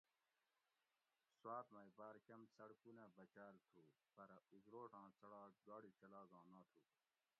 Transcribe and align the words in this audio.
سوات 1.41 1.67
مئ 1.75 1.89
باۤر 1.97 2.15
کم 2.27 2.41
څڑکونہ 2.55 3.05
بچال 3.17 3.55
تھُو 3.67 3.79
پرہ 4.15 4.37
ازروٹاں 4.53 5.07
څڑاک 5.17 5.51
گاڑی 5.67 5.91
چلاگاں 5.99 6.45
ناتھُو 6.51 6.81